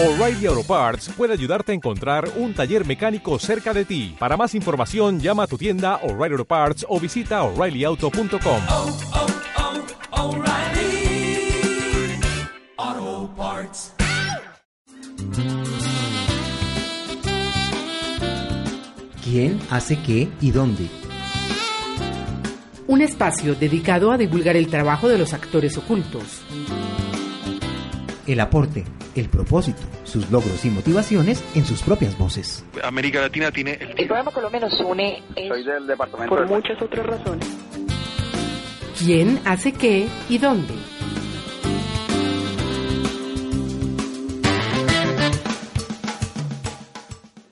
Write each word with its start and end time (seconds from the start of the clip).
O'Reilly 0.00 0.46
Auto 0.46 0.62
Parts 0.62 1.08
puede 1.16 1.32
ayudarte 1.32 1.72
a 1.72 1.74
encontrar 1.74 2.30
un 2.36 2.54
taller 2.54 2.86
mecánico 2.86 3.36
cerca 3.40 3.74
de 3.74 3.84
ti. 3.84 4.14
Para 4.16 4.36
más 4.36 4.54
información, 4.54 5.18
llama 5.18 5.42
a 5.42 5.46
tu 5.48 5.58
tienda 5.58 5.96
O'Reilly 6.04 6.34
Auto 6.34 6.44
Parts 6.44 6.86
o 6.88 7.00
visita 7.00 7.42
oreillyauto.com. 7.42 8.62
oh, 8.68 8.96
oh, 10.12 10.36
O'Reilly 10.36 11.50
Auto 12.76 13.34
Parts. 13.36 13.92
¿Quién 19.24 19.58
hace 19.68 20.00
qué 20.00 20.28
y 20.40 20.52
dónde? 20.52 20.86
Un 22.86 23.02
espacio 23.02 23.56
dedicado 23.56 24.12
a 24.12 24.16
divulgar 24.16 24.56
el 24.56 24.68
trabajo 24.68 25.08
de 25.08 25.18
los 25.18 25.32
actores 25.32 25.76
ocultos. 25.76 26.42
El 28.28 28.38
aporte, 28.38 28.84
el 29.20 29.28
propósito, 29.28 29.82
sus 30.04 30.30
logros 30.30 30.64
y 30.64 30.70
motivaciones 30.70 31.42
en 31.54 31.64
sus 31.64 31.82
propias 31.82 32.16
voces. 32.18 32.64
América 32.82 33.20
Latina 33.20 33.50
tiene 33.50 33.74
el 33.74 33.90
El 33.98 34.06
programa 34.06 34.30
Colombia 34.30 34.60
nos 34.60 34.80
une 34.80 35.22
es 35.34 35.48
Soy 35.48 35.64
del 35.64 35.86
departamento 35.86 36.34
por 36.34 36.46
de 36.46 36.54
muchas 36.54 36.80
otras 36.80 37.06
razones. 37.06 37.46
¿Quién 38.98 39.40
hace 39.44 39.72
qué 39.72 40.08
y 40.28 40.38
dónde? 40.38 40.74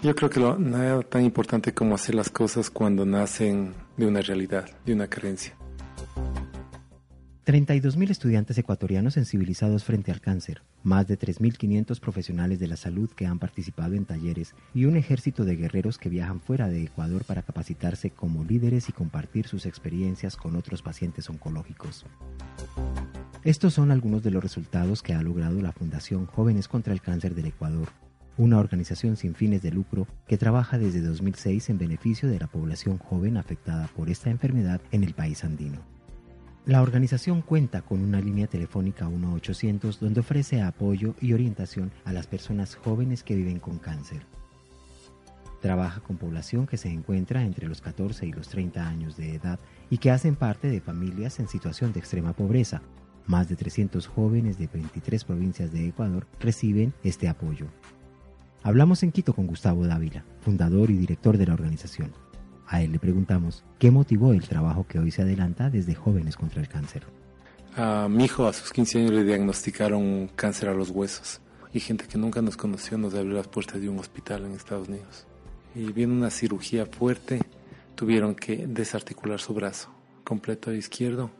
Yo 0.02 0.14
creo 0.14 0.30
que 0.30 0.38
lo, 0.38 0.56
nada 0.56 1.02
tan 1.02 1.24
importante 1.24 1.72
como 1.72 1.96
hacer 1.96 2.14
las 2.14 2.30
cosas 2.30 2.70
cuando 2.70 3.04
nacen 3.04 3.74
de 3.96 4.06
una 4.06 4.20
realidad, 4.20 4.68
de 4.84 4.92
una 4.92 5.08
creencia. 5.08 5.54
32.000 7.46 8.10
estudiantes 8.10 8.58
ecuatorianos 8.58 9.14
sensibilizados 9.14 9.84
frente 9.84 10.10
al 10.10 10.20
cáncer, 10.20 10.62
más 10.82 11.06
de 11.06 11.16
3.500 11.16 12.00
profesionales 12.00 12.58
de 12.58 12.66
la 12.66 12.76
salud 12.76 13.08
que 13.08 13.24
han 13.24 13.38
participado 13.38 13.94
en 13.94 14.04
talleres 14.04 14.56
y 14.74 14.86
un 14.86 14.96
ejército 14.96 15.44
de 15.44 15.54
guerreros 15.54 15.96
que 15.96 16.08
viajan 16.08 16.40
fuera 16.40 16.66
de 16.66 16.82
Ecuador 16.82 17.22
para 17.24 17.42
capacitarse 17.42 18.10
como 18.10 18.42
líderes 18.42 18.88
y 18.88 18.92
compartir 18.92 19.46
sus 19.46 19.64
experiencias 19.64 20.34
con 20.34 20.56
otros 20.56 20.82
pacientes 20.82 21.30
oncológicos. 21.30 22.04
Estos 23.44 23.74
son 23.74 23.92
algunos 23.92 24.24
de 24.24 24.32
los 24.32 24.42
resultados 24.42 25.00
que 25.00 25.14
ha 25.14 25.22
logrado 25.22 25.62
la 25.62 25.70
Fundación 25.70 26.26
Jóvenes 26.26 26.66
contra 26.66 26.92
el 26.92 27.00
Cáncer 27.00 27.36
del 27.36 27.46
Ecuador, 27.46 27.90
una 28.38 28.58
organización 28.58 29.16
sin 29.16 29.36
fines 29.36 29.62
de 29.62 29.70
lucro 29.70 30.08
que 30.26 30.36
trabaja 30.36 30.78
desde 30.78 31.00
2006 31.00 31.70
en 31.70 31.78
beneficio 31.78 32.28
de 32.28 32.40
la 32.40 32.48
población 32.48 32.98
joven 32.98 33.36
afectada 33.36 33.88
por 33.94 34.10
esta 34.10 34.30
enfermedad 34.30 34.80
en 34.90 35.04
el 35.04 35.14
país 35.14 35.44
andino. 35.44 35.95
La 36.66 36.82
organización 36.82 37.42
cuenta 37.42 37.82
con 37.82 38.02
una 38.02 38.20
línea 38.20 38.48
telefónica 38.48 39.06
1-800 39.08 40.00
donde 40.00 40.18
ofrece 40.18 40.62
apoyo 40.62 41.14
y 41.20 41.32
orientación 41.32 41.92
a 42.04 42.12
las 42.12 42.26
personas 42.26 42.74
jóvenes 42.74 43.22
que 43.22 43.36
viven 43.36 43.60
con 43.60 43.78
cáncer. 43.78 44.26
Trabaja 45.62 46.00
con 46.00 46.16
población 46.16 46.66
que 46.66 46.76
se 46.76 46.88
encuentra 46.88 47.44
entre 47.44 47.68
los 47.68 47.80
14 47.80 48.26
y 48.26 48.32
los 48.32 48.48
30 48.48 48.84
años 48.84 49.16
de 49.16 49.36
edad 49.36 49.60
y 49.90 49.98
que 49.98 50.10
hacen 50.10 50.34
parte 50.34 50.66
de 50.66 50.80
familias 50.80 51.38
en 51.38 51.46
situación 51.46 51.92
de 51.92 52.00
extrema 52.00 52.32
pobreza. 52.32 52.82
Más 53.26 53.48
de 53.48 53.54
300 53.54 54.08
jóvenes 54.08 54.58
de 54.58 54.66
23 54.66 55.22
provincias 55.22 55.70
de 55.70 55.86
Ecuador 55.86 56.26
reciben 56.40 56.92
este 57.04 57.28
apoyo. 57.28 57.66
Hablamos 58.64 59.04
en 59.04 59.12
Quito 59.12 59.34
con 59.34 59.46
Gustavo 59.46 59.86
Dávila, 59.86 60.24
fundador 60.40 60.90
y 60.90 60.96
director 60.96 61.38
de 61.38 61.46
la 61.46 61.54
organización. 61.54 62.10
A 62.68 62.82
él 62.82 62.92
le 62.92 62.98
preguntamos 62.98 63.64
qué 63.78 63.90
motivó 63.90 64.32
el 64.32 64.46
trabajo 64.46 64.86
que 64.88 64.98
hoy 64.98 65.10
se 65.10 65.22
adelanta 65.22 65.70
desde 65.70 65.94
Jóvenes 65.94 66.36
contra 66.36 66.60
el 66.60 66.68
Cáncer. 66.68 67.04
A 67.76 68.08
mi 68.08 68.24
hijo 68.24 68.46
a 68.46 68.52
sus 68.52 68.72
15 68.72 69.00
años 69.00 69.10
le 69.12 69.24
diagnosticaron 69.24 70.30
cáncer 70.34 70.70
a 70.70 70.74
los 70.74 70.90
huesos 70.90 71.40
y 71.72 71.80
gente 71.80 72.06
que 72.06 72.16
nunca 72.16 72.40
nos 72.40 72.56
conoció 72.56 72.96
nos 72.96 73.14
abrió 73.14 73.34
las 73.34 73.48
puertas 73.48 73.80
de 73.80 73.88
un 73.88 73.98
hospital 73.98 74.46
en 74.46 74.52
Estados 74.52 74.88
Unidos. 74.88 75.26
Y 75.74 75.92
viene 75.92 76.14
una 76.14 76.30
cirugía 76.30 76.86
fuerte, 76.86 77.40
tuvieron 77.94 78.34
que 78.34 78.66
desarticular 78.66 79.40
su 79.40 79.52
brazo 79.52 79.90
completo 80.24 80.72
izquierdo 80.72 81.30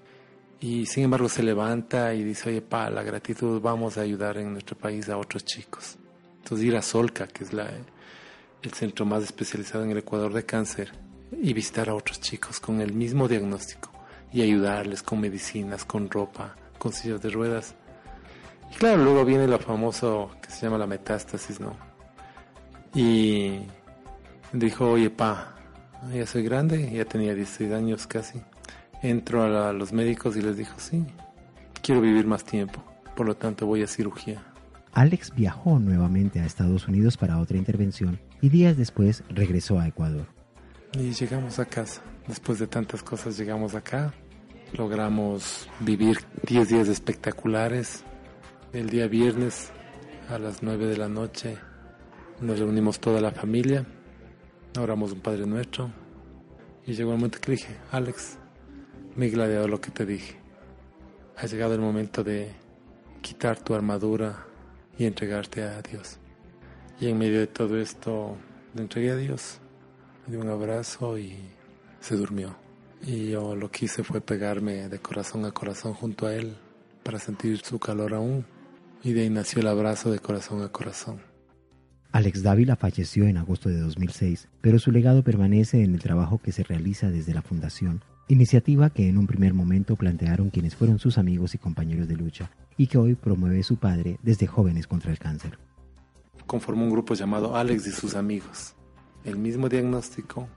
y 0.60 0.86
sin 0.86 1.04
embargo 1.04 1.28
se 1.28 1.42
levanta 1.42 2.14
y 2.14 2.22
dice, 2.22 2.50
oye, 2.50 2.62
pa, 2.62 2.88
la 2.90 3.02
gratitud 3.02 3.60
vamos 3.60 3.98
a 3.98 4.02
ayudar 4.02 4.38
en 4.38 4.52
nuestro 4.52 4.76
país 4.76 5.08
a 5.08 5.18
otros 5.18 5.44
chicos. 5.44 5.96
Entonces 6.42 6.66
ir 6.66 6.76
a 6.76 6.82
Solca, 6.82 7.26
que 7.26 7.44
es 7.44 7.52
la, 7.52 7.68
el 8.62 8.72
centro 8.72 9.04
más 9.04 9.22
especializado 9.22 9.84
en 9.84 9.90
el 9.90 9.98
Ecuador 9.98 10.32
de 10.32 10.44
cáncer, 10.44 10.92
y 11.32 11.52
visitar 11.52 11.88
a 11.88 11.94
otros 11.94 12.20
chicos 12.20 12.60
con 12.60 12.80
el 12.80 12.92
mismo 12.92 13.28
diagnóstico 13.28 13.90
y 14.32 14.42
ayudarles 14.42 15.02
con 15.02 15.20
medicinas, 15.20 15.84
con 15.84 16.10
ropa, 16.10 16.54
con 16.78 16.92
sillas 16.92 17.20
de 17.22 17.30
ruedas. 17.30 17.74
Y 18.72 18.74
claro, 18.76 19.02
luego 19.04 19.24
viene 19.24 19.46
lo 19.46 19.58
famoso 19.58 20.30
que 20.42 20.50
se 20.50 20.62
llama 20.66 20.78
la 20.78 20.86
metástasis, 20.86 21.60
¿no? 21.60 21.76
Y 22.94 23.58
dijo, 24.52 24.90
oye, 24.92 25.10
pa, 25.10 25.54
ya 26.12 26.26
soy 26.26 26.42
grande, 26.42 26.90
ya 26.92 27.04
tenía 27.04 27.34
16 27.34 27.72
años 27.72 28.06
casi. 28.06 28.40
Entro 29.02 29.42
a, 29.42 29.48
la- 29.48 29.68
a 29.70 29.72
los 29.72 29.92
médicos 29.92 30.36
y 30.36 30.42
les 30.42 30.56
dijo, 30.56 30.78
sí, 30.78 31.04
quiero 31.82 32.00
vivir 32.00 32.26
más 32.26 32.44
tiempo, 32.44 32.82
por 33.14 33.26
lo 33.26 33.36
tanto 33.36 33.66
voy 33.66 33.82
a 33.82 33.86
cirugía. 33.86 34.42
Alex 34.92 35.34
viajó 35.34 35.78
nuevamente 35.78 36.40
a 36.40 36.46
Estados 36.46 36.88
Unidos 36.88 37.18
para 37.18 37.38
otra 37.38 37.58
intervención 37.58 38.18
y 38.40 38.48
días 38.48 38.78
después 38.78 39.22
regresó 39.28 39.78
a 39.78 39.86
Ecuador. 39.86 40.26
Y 40.98 41.12
llegamos 41.12 41.58
a 41.58 41.66
casa. 41.66 42.00
Después 42.26 42.58
de 42.58 42.66
tantas 42.66 43.02
cosas 43.02 43.36
llegamos 43.36 43.74
acá. 43.74 44.14
Logramos 44.72 45.68
vivir 45.80 46.20
10 46.48 46.68
días 46.70 46.88
espectaculares. 46.88 48.02
El 48.72 48.88
día 48.88 49.06
viernes 49.06 49.72
a 50.30 50.38
las 50.38 50.62
9 50.62 50.86
de 50.86 50.96
la 50.96 51.08
noche 51.08 51.58
nos 52.40 52.58
reunimos 52.58 52.98
toda 52.98 53.20
la 53.20 53.30
familia. 53.30 53.84
Oramos 54.78 55.12
un 55.12 55.20
Padre 55.20 55.46
Nuestro. 55.46 55.90
Y 56.86 56.94
llegó 56.94 57.10
el 57.10 57.18
momento 57.18 57.40
que 57.42 57.52
dije, 57.52 57.76
Alex, 57.92 58.38
mi 59.16 59.28
gladiador, 59.28 59.68
lo 59.68 59.80
que 59.82 59.90
te 59.90 60.06
dije. 60.06 60.36
Ha 61.36 61.44
llegado 61.44 61.74
el 61.74 61.80
momento 61.80 62.24
de 62.24 62.54
quitar 63.20 63.60
tu 63.60 63.74
armadura 63.74 64.46
y 64.96 65.04
entregarte 65.04 65.62
a 65.62 65.82
Dios. 65.82 66.18
Y 66.98 67.08
en 67.08 67.18
medio 67.18 67.40
de 67.40 67.48
todo 67.48 67.76
esto 67.76 68.38
le 68.74 68.80
entregué 68.80 69.10
a 69.10 69.16
Dios 69.16 69.60
dio 70.26 70.40
un 70.40 70.48
abrazo 70.48 71.18
y 71.18 71.36
se 72.00 72.16
durmió. 72.16 72.56
Y 73.02 73.30
yo 73.30 73.54
lo 73.54 73.70
que 73.70 73.84
hice 73.84 74.02
fue 74.02 74.20
pegarme 74.20 74.88
de 74.88 74.98
corazón 74.98 75.44
a 75.44 75.52
corazón 75.52 75.94
junto 75.94 76.26
a 76.26 76.34
él 76.34 76.56
para 77.02 77.18
sentir 77.18 77.58
su 77.58 77.78
calor 77.78 78.14
aún. 78.14 78.44
Y 79.02 79.12
de 79.12 79.22
ahí 79.22 79.30
nació 79.30 79.60
el 79.60 79.68
abrazo 79.68 80.10
de 80.10 80.18
corazón 80.18 80.62
a 80.62 80.68
corazón. 80.68 81.20
Alex 82.12 82.42
Dávila 82.42 82.76
falleció 82.76 83.26
en 83.26 83.36
agosto 83.36 83.68
de 83.68 83.78
2006, 83.78 84.48
pero 84.60 84.78
su 84.78 84.90
legado 84.90 85.22
permanece 85.22 85.82
en 85.82 85.94
el 85.94 86.00
trabajo 86.00 86.38
que 86.38 86.50
se 86.50 86.62
realiza 86.62 87.10
desde 87.10 87.34
la 87.34 87.42
Fundación, 87.42 88.02
iniciativa 88.28 88.90
que 88.90 89.08
en 89.08 89.18
un 89.18 89.26
primer 89.26 89.52
momento 89.52 89.96
plantearon 89.96 90.50
quienes 90.50 90.74
fueron 90.74 90.98
sus 90.98 91.18
amigos 91.18 91.54
y 91.54 91.58
compañeros 91.58 92.08
de 92.08 92.16
lucha, 92.16 92.50
y 92.78 92.86
que 92.86 92.96
hoy 92.96 93.14
promueve 93.14 93.62
su 93.62 93.76
padre 93.76 94.18
desde 94.22 94.46
Jóvenes 94.46 94.86
contra 94.86 95.10
el 95.10 95.18
Cáncer. 95.18 95.58
Conformó 96.46 96.84
un 96.84 96.90
grupo 96.90 97.14
llamado 97.14 97.54
Alex 97.54 97.86
y 97.86 97.90
sus 97.90 98.14
amigos. 98.14 98.75
El 99.26 99.36
mismo 99.36 99.68
diagnóstico, 99.68 100.48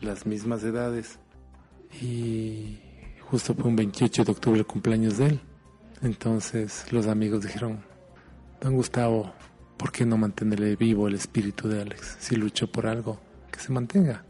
las 0.00 0.26
mismas 0.26 0.64
edades. 0.64 1.20
Y 2.02 2.78
justo 3.30 3.54
fue 3.54 3.66
un 3.66 3.76
28 3.76 4.24
de 4.24 4.32
octubre 4.32 4.58
el 4.58 4.66
cumpleaños 4.66 5.16
de 5.18 5.26
él. 5.26 5.40
Entonces 6.02 6.92
los 6.92 7.06
amigos 7.06 7.44
dijeron, 7.44 7.78
don 8.60 8.74
Gustavo, 8.74 9.32
¿por 9.76 9.92
qué 9.92 10.04
no 10.04 10.18
mantenerle 10.18 10.74
vivo 10.74 11.06
el 11.06 11.14
espíritu 11.14 11.68
de 11.68 11.82
Alex? 11.82 12.16
Si 12.18 12.34
luchó 12.34 12.66
por 12.66 12.88
algo, 12.88 13.20
que 13.50 13.60
se 13.60 13.72
mantenga. 13.72 14.24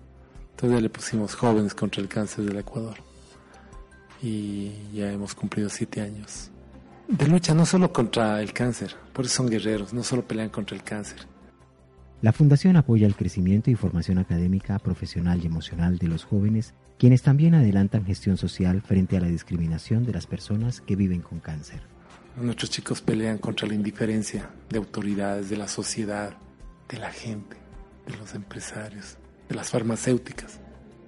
Entonces 0.51 0.83
le 0.83 0.91
pusimos 0.91 1.35
jóvenes 1.35 1.75
contra 1.75 2.03
el 2.03 2.09
cáncer 2.09 2.45
del 2.45 2.59
Ecuador. 2.59 2.99
Y 4.23 4.73
ya 4.93 5.11
hemos 5.11 5.35
cumplido 5.35 5.71
siete 5.71 6.03
años. 6.03 6.51
De 7.09 7.27
lucha 7.27 7.55
no 7.55 7.65
solo 7.65 7.93
contra 7.95 8.43
el 8.43 8.53
cáncer, 8.53 8.95
por 9.15 9.25
eso 9.25 9.37
son 9.37 9.49
guerreros, 9.49 9.95
no 9.95 10.03
solo 10.03 10.27
pelean 10.27 10.51
contra 10.51 10.77
el 10.77 10.83
cáncer. 10.83 11.27
La 12.27 12.33
Fundación 12.33 12.75
apoya 12.75 13.07
el 13.07 13.15
crecimiento 13.15 13.71
y 13.71 13.77
formación 13.77 14.19
académica, 14.19 14.81
profesional 14.81 15.41
y 15.41 15.47
emocional 15.47 15.97
de 15.97 16.09
los 16.09 16.25
jóvenes, 16.25 16.75
quienes 16.99 17.23
también 17.23 17.55
adelantan 17.55 18.05
gestión 18.05 18.37
social 18.37 18.83
frente 18.83 19.17
a 19.17 19.21
la 19.21 19.29
discriminación 19.29 20.05
de 20.05 20.13
las 20.13 20.27
personas 20.27 20.81
que 20.81 20.97
viven 20.97 21.21
con 21.21 21.39
cáncer. 21.39 21.83
Nuestros 22.37 22.71
chicos 22.71 23.01
pelean 23.01 23.39
contra 23.39 23.69
la 23.69 23.75
indiferencia 23.75 24.51
de 24.69 24.79
autoridades, 24.79 25.51
de 25.51 25.57
la 25.57 25.69
sociedad, 25.69 26.37
de 26.89 26.99
la 26.99 27.13
gente, 27.13 27.59
de 28.09 28.17
los 28.17 28.35
empresarios, 28.35 29.19
de 29.49 29.55
las 29.55 29.71
farmacéuticas 29.71 30.59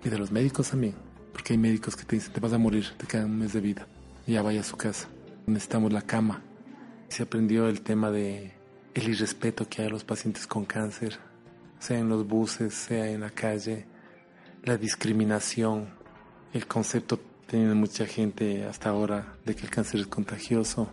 y 0.05 0.11
de 0.11 0.19
los 0.19 0.31
médicos 0.31 0.71
también. 0.71 0.95
Porque 1.33 1.55
hay 1.55 1.59
médicos 1.59 1.97
que 1.97 2.05
te 2.05 2.15
dicen, 2.15 2.33
te 2.33 2.39
vas 2.39 2.53
a 2.53 2.59
morir, 2.59 2.87
te 2.97 3.09
queda 3.09 3.27
un 3.27 3.41
mes 3.41 3.53
de 3.53 3.61
vida, 3.61 3.89
ya 4.25 4.41
vaya 4.41 4.61
a 4.61 4.63
su 4.63 4.77
casa. 4.77 5.09
Necesitamos 5.49 5.93
la 5.93 6.03
cama. 6.03 6.45
Se 7.09 7.25
aprendió 7.25 7.69
el 7.69 7.81
tema 7.81 8.13
de 8.13 8.58
el 8.99 9.11
irrespeto 9.11 9.69
que 9.69 9.83
hay 9.83 9.89
a 9.89 9.91
los 9.91 10.03
pacientes 10.03 10.47
con 10.47 10.65
cáncer, 10.65 11.19
sea 11.79 11.99
en 11.99 12.09
los 12.09 12.27
buses, 12.27 12.75
sea 12.75 13.09
en 13.09 13.21
la 13.21 13.31
calle, 13.31 13.87
la 14.65 14.77
discriminación, 14.77 15.89
el 16.53 16.67
concepto 16.67 17.21
tiene 17.47 17.75
mucha 17.75 18.07
gente 18.07 18.65
hasta 18.65 18.91
ahora 18.91 19.37
de 19.45 19.55
que 19.55 19.63
el 19.63 19.71
cáncer 19.71 20.01
es 20.01 20.09
contagioso 20.09 20.91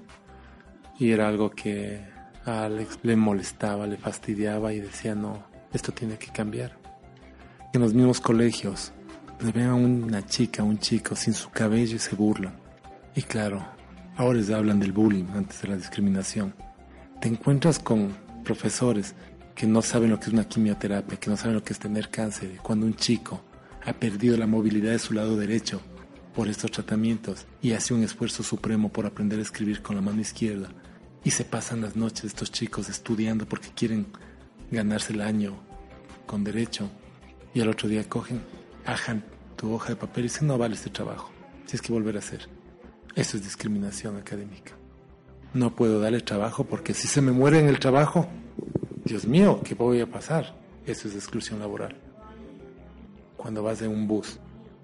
y 1.00 1.12
era 1.12 1.28
algo 1.28 1.50
que 1.50 2.14
A 2.46 2.66
Alex 2.66 3.00
le 3.02 3.16
molestaba, 3.16 3.88
le 3.88 3.98
fastidiaba 3.98 4.72
y 4.72 4.80
decía, 4.80 5.16
no, 5.16 5.44
esto 5.74 5.92
tiene 5.92 6.20
que 6.20 6.28
cambiar. 6.28 6.78
En 7.74 7.82
los 7.82 7.96
mismos 7.96 8.22
colegios 8.22 8.94
le 9.42 9.52
ven 9.52 9.68
a 9.68 9.74
una 9.74 10.24
chica, 10.28 10.62
un 10.62 10.78
chico 10.78 11.16
sin 11.16 11.34
su 11.34 11.50
cabello 11.50 11.96
y 11.96 12.00
se 12.00 12.16
burlan. 12.16 12.56
Y 13.16 13.24
claro, 13.24 13.66
ahora 14.16 14.38
les 14.38 14.52
hablan 14.52 14.80
del 14.80 14.92
bullying 14.92 15.26
antes 15.34 15.64
de 15.64 15.70
la 15.70 15.76
discriminación. 15.76 16.54
Te 17.26 17.30
encuentras 17.30 17.80
con 17.80 18.16
profesores 18.44 19.16
que 19.56 19.66
no 19.66 19.82
saben 19.82 20.12
lo 20.12 20.20
que 20.20 20.28
es 20.28 20.34
una 20.34 20.48
quimioterapia, 20.48 21.20
que 21.20 21.32
no 21.32 21.36
saben 21.36 21.56
lo 21.56 21.64
que 21.64 21.74
es 21.74 21.80
tener 21.80 22.12
cáncer. 22.12 22.58
Cuando 22.62 22.86
un 22.86 22.96
chico 22.96 23.42
ha 23.84 23.94
perdido 23.94 24.38
la 24.38 24.46
movilidad 24.46 24.92
de 24.92 25.00
su 25.00 25.16
lado 25.16 25.36
derecho 25.36 25.82
por 26.36 26.48
estos 26.50 26.70
tratamientos 26.70 27.48
y 27.64 27.72
hace 27.72 27.96
un 27.96 28.04
esfuerzo 28.04 28.44
supremo 28.44 28.90
por 28.90 29.08
aprender 29.08 29.40
a 29.40 29.42
escribir 29.42 29.82
con 29.82 29.96
la 29.96 30.04
mano 30.04 30.22
izquierda 30.22 30.70
y 31.24 31.32
se 31.32 31.46
pasan 31.46 31.82
las 31.82 31.96
noches 31.96 32.26
estos 32.26 32.52
chicos 32.52 32.90
estudiando 32.90 33.48
porque 33.48 33.70
quieren 33.76 34.06
ganarse 34.70 35.12
el 35.12 35.22
año 35.22 35.56
con 36.28 36.44
derecho 36.44 36.92
y 37.56 37.62
al 37.62 37.70
otro 37.70 37.90
día 37.90 38.08
cogen, 38.08 38.40
ajan 38.86 39.26
tu 39.56 39.74
hoja 39.74 39.90
de 39.90 39.96
papel 39.96 40.26
y 40.26 40.28
dicen 40.28 40.46
no 40.46 40.60
vale 40.60 40.76
este 40.76 40.92
trabajo, 40.92 41.32
tienes 41.66 41.82
que 41.82 41.92
volver 41.92 42.18
a 42.18 42.20
hacer. 42.20 42.48
Eso 43.16 43.36
es 43.36 43.44
discriminación 43.44 44.16
académica. 44.16 44.74
No 45.56 45.74
puedo 45.74 46.02
darle 46.02 46.20
trabajo 46.20 46.66
porque 46.66 46.94
si 46.94 47.08
se 47.08 47.22
me 47.22 47.32
muere 47.32 47.60
en 47.60 47.70
el 47.70 47.80
trabajo, 47.80 48.28
Dios 49.06 49.26
mío, 49.26 49.62
¿qué 49.64 49.74
voy 49.74 50.02
a 50.02 50.06
pasar? 50.06 50.54
Eso 50.86 51.08
es 51.08 51.16
exclusión 51.16 51.62
laboral. 51.62 51.96
Cuando 53.38 53.64
vas 53.64 53.82
en 53.82 53.90
un 53.90 54.06
bus, 54.06 54.38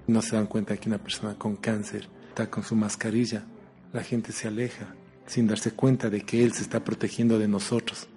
no 0.08 0.22
se 0.22 0.38
dan 0.38 0.48
cuenta 0.48 0.78
que 0.78 0.88
una 0.88 0.98
persona 0.98 1.38
con 1.38 1.58
cáncer 1.58 2.08
está 2.30 2.50
con 2.50 2.64
su 2.64 2.78
mascarilla, 2.78 3.44
la 3.92 4.02
gente 4.02 4.32
se 4.32 4.48
aleja 4.48 4.96
sin 5.26 5.46
darse 5.46 5.72
cuenta 5.72 6.10
de 6.10 6.22
que 6.22 6.42
él 6.42 6.54
se 6.54 6.62
está 6.62 6.82
protegiendo 6.82 7.38
de 7.38 7.50
nosotros, 7.50 8.08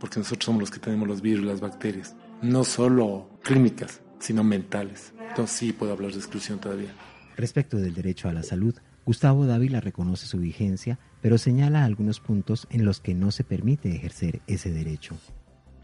porque 0.00 0.18
nosotros 0.18 0.44
somos 0.44 0.60
los 0.60 0.70
que 0.72 0.80
tenemos 0.80 1.06
los 1.06 1.22
virus, 1.22 1.44
las 1.44 1.60
bacterias, 1.60 2.16
no 2.42 2.64
solo 2.64 3.28
clínicas, 3.44 4.00
sino 4.18 4.42
mentales. 4.42 5.12
Entonces 5.28 5.56
sí 5.56 5.72
puedo 5.72 5.92
hablar 5.92 6.10
de 6.10 6.18
exclusión 6.18 6.58
todavía. 6.58 6.92
Respecto 7.36 7.76
del 7.76 7.94
derecho 7.94 8.28
a 8.28 8.32
la 8.32 8.42
salud, 8.42 8.74
Gustavo 9.04 9.46
Dávila 9.46 9.80
reconoce 9.80 10.26
su 10.26 10.38
vigencia, 10.38 10.98
pero 11.20 11.38
señala 11.38 11.84
algunos 11.84 12.20
puntos 12.20 12.66
en 12.70 12.84
los 12.84 13.00
que 13.00 13.14
no 13.14 13.30
se 13.30 13.44
permite 13.44 13.94
ejercer 13.94 14.42
ese 14.46 14.70
derecho. 14.70 15.16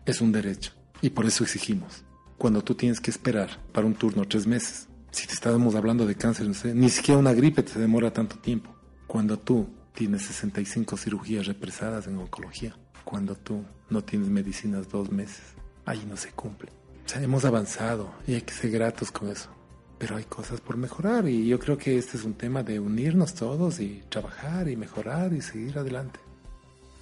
Es 0.07 0.21
un 0.21 0.33
derecho 0.33 0.73
y 1.03 1.11
por 1.11 1.27
eso 1.27 1.45
exigimos. 1.45 2.05
Cuando 2.37 2.63
tú 2.63 2.75
tienes 2.75 3.01
que 3.01 3.11
esperar 3.11 3.51
para 3.73 3.87
un 3.87 3.95
turno 3.95 4.25
tres 4.27 4.47
meses, 4.47 4.89
si 5.11 5.27
te 5.27 5.35
estábamos 5.35 5.75
hablando 5.75 6.07
de 6.07 6.15
cáncer, 6.15 6.47
no 6.47 6.55
sé, 6.55 6.75
ni 6.75 6.89
siquiera 6.89 7.19
una 7.19 7.33
gripe 7.33 7.63
te 7.63 7.79
demora 7.79 8.13
tanto 8.13 8.39
tiempo. 8.39 8.75
Cuando 9.07 9.39
tú 9.39 9.69
tienes 9.95 10.23
65 10.23 10.97
cirugías 10.97 11.47
represadas 11.47 12.07
en 12.07 12.19
oncología, 12.19 12.77
cuando 13.05 13.35
tú 13.35 13.65
no 13.91 14.05
tienes 14.05 14.29
medicinas 14.29 14.89
dos 14.89 15.11
meses, 15.11 15.43
ahí 15.85 16.05
no 16.09 16.17
se 16.17 16.31
cumple. 16.31 16.71
O 17.05 17.09
sea, 17.09 17.23
hemos 17.23 17.45
avanzado 17.45 18.15
y 18.27 18.35
hay 18.35 18.43
que 18.43 18.53
ser 18.53 18.71
gratos 18.71 19.11
con 19.11 19.29
eso. 19.29 19.51
Pero 19.99 20.17
hay 20.17 20.25
cosas 20.25 20.61
por 20.61 20.77
mejorar 20.77 21.29
y 21.29 21.47
yo 21.47 21.59
creo 21.59 21.77
que 21.77 21.99
este 21.99 22.17
es 22.17 22.25
un 22.25 22.35
tema 22.35 22.63
de 22.63 22.79
unirnos 22.79 23.35
todos 23.35 23.81
y 23.81 24.03
trabajar 24.09 24.69
y 24.69 24.77
mejorar 24.77 25.33
y 25.33 25.41
seguir 25.41 25.79
adelante. 25.79 26.21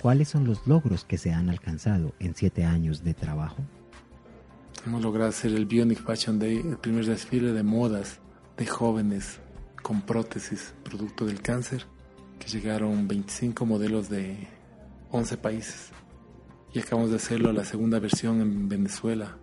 ¿Cuáles 0.00 0.28
son 0.28 0.46
los 0.46 0.66
logros 0.66 1.04
que 1.04 1.18
se 1.18 1.32
han 1.32 1.50
alcanzado 1.50 2.14
en 2.18 2.34
siete 2.34 2.64
años 2.64 3.02
de 3.02 3.14
trabajo? 3.14 3.56
Hemos 4.86 5.02
logrado 5.02 5.30
hacer 5.30 5.52
el 5.52 5.66
Bionic 5.66 6.02
Fashion 6.04 6.38
Day, 6.38 6.58
el 6.58 6.78
primer 6.78 7.06
desfile 7.06 7.52
de 7.52 7.62
modas 7.62 8.20
de 8.56 8.66
jóvenes 8.66 9.40
con 9.82 10.02
prótesis 10.02 10.74
producto 10.84 11.26
del 11.26 11.42
cáncer, 11.42 11.86
que 12.38 12.48
llegaron 12.48 13.08
25 13.08 13.66
modelos 13.66 14.08
de 14.08 14.46
11 15.10 15.36
países. 15.38 15.90
Y 16.72 16.78
acabamos 16.78 17.10
de 17.10 17.16
hacerlo 17.16 17.52
la 17.52 17.64
segunda 17.64 17.98
versión 17.98 18.40
en 18.40 18.68
Venezuela. 18.68 19.38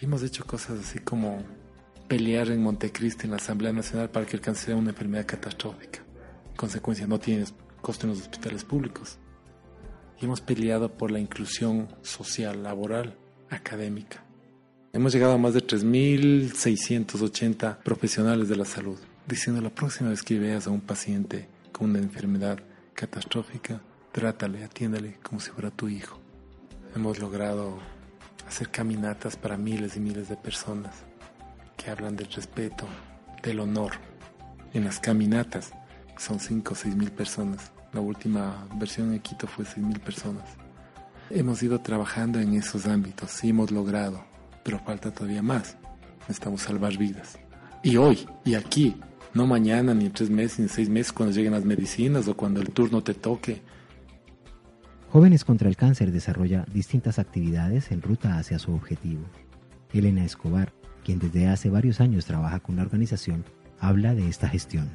Y 0.00 0.04
hemos 0.04 0.22
hecho 0.22 0.44
cosas 0.44 0.80
así 0.80 0.98
como 1.00 1.42
pelear 2.14 2.48
en 2.52 2.62
Montecristi 2.62 3.24
en 3.24 3.32
la 3.32 3.38
Asamblea 3.38 3.72
Nacional 3.72 4.08
para 4.08 4.24
que 4.24 4.36
el 4.36 4.40
cáncer 4.40 4.66
sea 4.66 4.76
una 4.76 4.90
enfermedad 4.90 5.26
catastrófica. 5.26 5.98
En 6.48 6.54
consecuencia, 6.54 7.08
no 7.08 7.18
tiene 7.18 7.44
costo 7.80 8.06
en 8.06 8.10
los 8.10 8.20
hospitales 8.20 8.62
públicos. 8.62 9.18
Y 10.20 10.26
hemos 10.26 10.40
peleado 10.40 10.96
por 10.96 11.10
la 11.10 11.18
inclusión 11.18 11.88
social, 12.02 12.62
laboral, 12.62 13.18
académica. 13.50 14.22
Hemos 14.92 15.12
llegado 15.12 15.32
a 15.32 15.38
más 15.38 15.54
de 15.54 15.66
3.680 15.66 17.78
profesionales 17.78 18.48
de 18.48 18.54
la 18.54 18.64
salud, 18.64 19.00
diciendo 19.26 19.60
la 19.60 19.70
próxima 19.70 20.10
vez 20.10 20.22
que 20.22 20.38
veas 20.38 20.68
a 20.68 20.70
un 20.70 20.82
paciente 20.82 21.48
con 21.72 21.90
una 21.90 21.98
enfermedad 21.98 22.60
catastrófica, 22.94 23.80
trátale, 24.12 24.62
atiéndale 24.62 25.18
como 25.20 25.40
si 25.40 25.50
fuera 25.50 25.72
tu 25.72 25.88
hijo. 25.88 26.20
Hemos 26.94 27.18
logrado 27.18 27.80
hacer 28.46 28.70
caminatas 28.70 29.36
para 29.36 29.56
miles 29.56 29.96
y 29.96 30.00
miles 30.00 30.28
de 30.28 30.36
personas 30.36 31.02
hablan 31.90 32.16
del 32.16 32.30
respeto, 32.30 32.86
del 33.42 33.60
honor. 33.60 33.92
En 34.72 34.84
las 34.84 35.00
caminatas 35.00 35.72
son 36.18 36.40
5 36.40 36.72
o 36.72 36.76
6 36.76 36.96
mil 36.96 37.10
personas. 37.10 37.72
La 37.92 38.00
última 38.00 38.66
versión 38.74 39.12
en 39.12 39.20
Quito 39.20 39.46
fue 39.46 39.64
6 39.64 39.86
mil 39.86 40.00
personas. 40.00 40.44
Hemos 41.30 41.62
ido 41.62 41.80
trabajando 41.80 42.40
en 42.40 42.54
esos 42.54 42.86
ámbitos 42.86 43.42
y 43.44 43.50
hemos 43.50 43.70
logrado, 43.70 44.24
pero 44.62 44.78
falta 44.78 45.10
todavía 45.10 45.42
más. 45.42 45.76
Necesitamos 46.20 46.62
salvar 46.62 46.96
vidas. 46.96 47.38
Y 47.82 47.96
hoy, 47.96 48.26
y 48.44 48.54
aquí, 48.54 48.96
no 49.34 49.46
mañana, 49.46 49.94
ni 49.94 50.06
en 50.06 50.12
tres 50.12 50.30
meses, 50.30 50.58
ni 50.58 50.64
en 50.64 50.68
seis 50.70 50.88
meses, 50.88 51.12
cuando 51.12 51.34
lleguen 51.34 51.52
las 51.52 51.64
medicinas 51.64 52.28
o 52.28 52.36
cuando 52.36 52.60
el 52.60 52.70
turno 52.70 53.02
te 53.02 53.14
toque. 53.14 53.62
Jóvenes 55.10 55.44
contra 55.44 55.68
el 55.68 55.76
Cáncer 55.76 56.10
desarrolla 56.10 56.64
distintas 56.72 57.18
actividades 57.18 57.90
en 57.90 58.02
ruta 58.02 58.38
hacia 58.38 58.58
su 58.58 58.72
objetivo. 58.74 59.22
Elena 59.92 60.24
Escobar, 60.24 60.72
quien 61.04 61.20
desde 61.20 61.46
hace 61.46 61.70
varios 61.70 62.00
años 62.00 62.24
trabaja 62.24 62.58
con 62.58 62.76
la 62.76 62.82
organización, 62.82 63.44
habla 63.78 64.14
de 64.14 64.28
esta 64.28 64.48
gestión. 64.48 64.90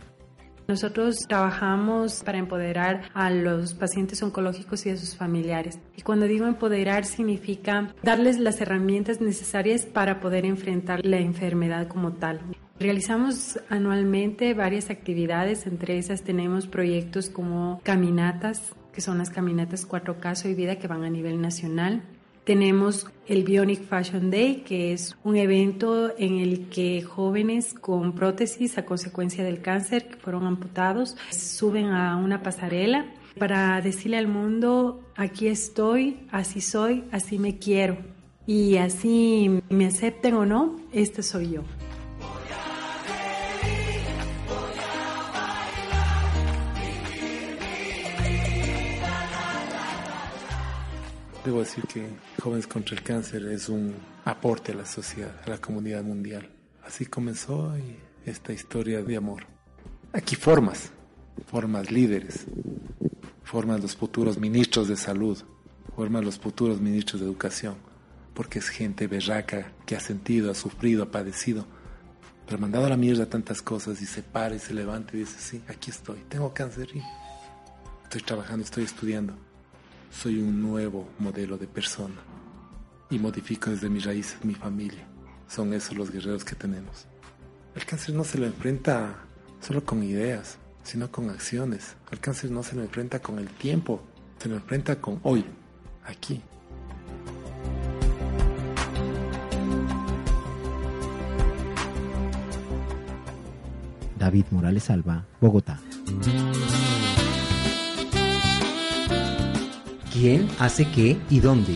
Nosotros 0.70 1.26
trabajamos 1.28 2.22
para 2.24 2.38
empoderar 2.38 3.10
a 3.16 3.32
los 3.32 3.74
pacientes 3.74 4.22
oncológicos 4.22 4.86
y 4.86 4.92
a 4.92 4.98
sus 4.98 5.16
familiares. 5.16 5.80
Y 5.98 6.04
cuando 6.04 6.28
digo 6.28 6.46
empoderar 6.46 7.06
significa 7.06 7.96
darles 8.04 8.38
las 8.38 8.62
herramientas 8.62 9.20
necesarias 9.20 9.88
para 9.88 10.20
poder 10.20 10.46
enfrentar 10.46 11.04
la 11.04 11.18
enfermedad 11.18 11.88
como 11.88 12.14
tal. 12.14 12.42
Realizamos 12.80 13.60
anualmente 13.70 14.54
varias 14.54 14.92
actividades, 14.92 15.66
entre 15.66 15.98
esas 15.98 16.22
tenemos 16.22 16.68
proyectos 16.68 17.32
como 17.32 17.82
caminatas, 17.84 18.76
que 18.94 19.02
son 19.02 19.18
las 19.18 19.32
caminatas 19.32 19.90
4K 19.90 20.36
Soy 20.36 20.54
Vida 20.54 20.76
que 20.76 20.88
van 20.88 21.04
a 21.04 21.10
nivel 21.10 21.42
nacional. 21.42 22.04
Tenemos 22.50 23.06
el 23.28 23.44
Bionic 23.44 23.84
Fashion 23.84 24.32
Day, 24.32 24.64
que 24.66 24.92
es 24.92 25.16
un 25.24 25.38
evento 25.38 26.18
en 26.18 26.40
el 26.40 26.68
que 26.70 27.04
jóvenes 27.04 27.76
con 27.76 28.16
prótesis 28.16 28.80
a 28.80 28.86
consecuencia 28.86 29.44
del 29.44 29.62
cáncer 29.62 30.08
que 30.08 30.16
fueron 30.16 30.48
amputados 30.48 31.16
suben 31.30 31.92
a 31.92 32.18
una 32.18 32.42
pasarela 32.42 33.06
para 33.38 33.80
decirle 33.82 34.18
al 34.18 34.28
mundo, 34.28 35.00
aquí 35.16 35.46
estoy, 35.46 36.26
así 36.32 36.60
soy, 36.60 37.04
así 37.12 37.38
me 37.38 37.60
quiero. 37.60 38.00
Y 38.48 38.78
así 38.78 39.62
me 39.70 39.86
acepten 39.86 40.34
o 40.34 40.44
no, 40.44 40.76
este 40.92 41.22
soy 41.22 41.52
yo. 41.52 41.64
Debo 51.46 51.60
decir 51.60 51.84
que 51.86 52.08
Jóvenes 52.40 52.68
contra 52.68 52.96
el 52.96 53.04
Cáncer 53.04 53.46
es 53.48 53.68
un 53.68 53.96
aporte 54.24 54.72
a 54.72 54.76
la 54.76 54.86
sociedad, 54.86 55.36
a 55.46 55.50
la 55.50 55.58
comunidad 55.58 56.04
mundial. 56.04 56.50
Así 56.86 57.06
comenzó 57.06 57.74
esta 58.26 58.54
historia 58.54 59.02
de 59.02 59.18
amor. 59.18 59.46
Aquí 60.14 60.36
formas, 60.36 60.92
formas 61.48 61.92
líderes, 61.92 62.46
formas 63.44 63.82
los 63.82 63.96
futuros 63.96 64.38
ministros 64.38 64.88
de 64.88 64.96
salud, 64.96 65.38
formas 65.96 66.24
los 66.24 66.40
futuros 66.40 66.80
ministros 66.80 67.20
de 67.20 67.28
educación, 67.28 67.76
porque 68.34 68.60
es 68.60 68.70
gente 68.70 69.08
berraca 69.08 69.74
que 69.86 69.98
ha 69.98 70.00
sentido, 70.00 70.50
ha 70.50 70.56
sufrido, 70.56 71.04
ha 71.04 71.12
padecido, 71.12 71.66
pero 72.46 72.58
ha 72.58 72.62
mandado 72.62 72.86
a 72.86 72.90
la 72.90 72.98
mierda 72.98 73.26
tantas 73.26 73.62
cosas 73.62 74.02
y 74.02 74.06
se 74.06 74.24
para 74.24 74.56
y 74.56 74.60
se 74.60 74.74
levanta 74.74 75.16
y 75.16 75.20
dice, 75.20 75.36
sí, 75.40 75.62
aquí 75.68 75.92
estoy, 75.92 76.20
tengo 76.30 76.54
cáncer 76.54 76.88
y 76.96 77.02
estoy 78.04 78.22
trabajando, 78.22 78.64
estoy 78.64 78.86
estudiando 78.86 79.49
soy 80.12 80.40
un 80.40 80.62
nuevo 80.62 81.08
modelo 81.20 81.58
de 81.58 81.68
persona 81.68 82.16
y 83.10 83.20
modifico 83.20 83.70
desde 83.70 83.90
mis 83.90 84.06
raíces 84.06 84.44
mi 84.44 84.56
familia. 84.56 85.08
Son 85.48 85.74
esos 85.74 85.98
los 85.98 86.12
guerreros 86.12 86.44
que 86.44 86.56
tenemos. 86.56 87.08
El 87.76 87.86
cáncer 87.86 88.16
no 88.16 88.24
se 88.24 88.38
lo 88.38 88.46
enfrenta 88.46 89.16
solo 89.62 89.84
con 89.84 90.04
ideas, 90.04 90.58
sino 90.84 91.12
con 91.12 91.30
acciones. 91.30 91.96
El 92.12 92.20
cáncer 92.20 92.52
no 92.52 92.64
se 92.64 92.76
lo 92.76 92.82
enfrenta 92.82 93.20
con 93.20 93.40
el 93.40 93.48
tiempo, 93.48 94.02
se 94.38 94.50
lo 94.50 94.56
enfrenta 94.56 95.00
con 95.00 95.20
hoy, 95.24 95.46
aquí. 96.06 96.42
David 104.18 104.46
Morales 104.52 104.90
Alba, 104.90 105.26
Bogotá. 105.40 105.80
¿Quién 110.20 110.50
hace 110.60 110.86
qué 110.92 111.18
y 111.30 111.40
dónde? 111.40 111.76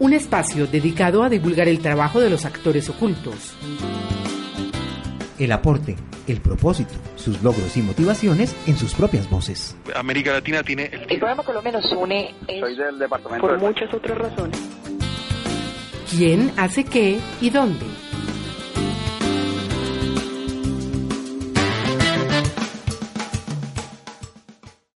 Un 0.00 0.12
espacio 0.12 0.66
dedicado 0.66 1.22
a 1.22 1.28
divulgar 1.28 1.68
el 1.68 1.78
trabajo 1.78 2.20
de 2.20 2.30
los 2.30 2.44
actores 2.44 2.88
ocultos. 2.90 3.54
El 5.38 5.52
aporte, 5.52 5.94
el 6.26 6.40
propósito, 6.40 6.94
sus 7.14 7.40
logros 7.44 7.76
y 7.76 7.82
motivaciones 7.82 8.56
en 8.66 8.76
sus 8.76 8.92
propias 8.94 9.30
voces. 9.30 9.76
América 9.94 10.32
Latina 10.32 10.64
tiene 10.64 10.86
el 10.86 11.02
El 11.12 11.18
programa 11.20 11.44
Colombia 11.44 11.70
nos 11.74 11.92
une 11.92 12.34
es 12.48 12.58
Soy 12.58 12.76
del 12.76 12.98
departamento 12.98 13.46
por 13.46 13.60
de- 13.60 13.64
muchas 13.64 13.94
otras 13.94 14.18
razones. 14.18 14.58
¿Quién 16.10 16.50
hace 16.56 16.82
qué 16.82 17.20
y 17.40 17.50
dónde? 17.50 17.86